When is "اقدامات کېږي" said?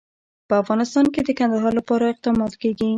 2.13-2.89